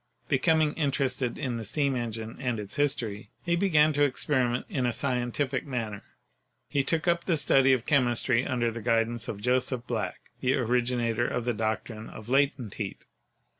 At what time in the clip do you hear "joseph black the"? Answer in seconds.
9.41-10.55